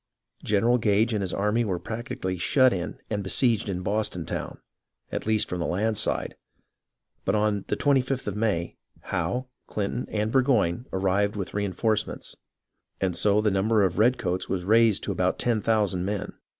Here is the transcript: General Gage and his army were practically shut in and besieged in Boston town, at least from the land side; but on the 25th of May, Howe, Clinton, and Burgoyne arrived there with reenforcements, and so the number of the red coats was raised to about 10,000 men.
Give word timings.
General 0.43 0.79
Gage 0.79 1.13
and 1.13 1.21
his 1.21 1.31
army 1.31 1.63
were 1.63 1.77
practically 1.77 2.39
shut 2.39 2.73
in 2.73 2.97
and 3.11 3.21
besieged 3.21 3.69
in 3.69 3.83
Boston 3.83 4.25
town, 4.25 4.57
at 5.11 5.27
least 5.27 5.47
from 5.47 5.59
the 5.59 5.67
land 5.67 5.95
side; 5.95 6.35
but 7.23 7.35
on 7.35 7.65
the 7.67 7.77
25th 7.77 8.25
of 8.25 8.35
May, 8.35 8.77
Howe, 9.01 9.45
Clinton, 9.67 10.07
and 10.09 10.31
Burgoyne 10.31 10.87
arrived 10.91 11.35
there 11.35 11.39
with 11.41 11.53
reenforcements, 11.53 12.35
and 12.99 13.15
so 13.15 13.41
the 13.41 13.51
number 13.51 13.83
of 13.83 13.93
the 13.93 13.99
red 13.99 14.17
coats 14.17 14.49
was 14.49 14.65
raised 14.65 15.03
to 15.03 15.11
about 15.11 15.37
10,000 15.37 16.03
men. 16.03 16.33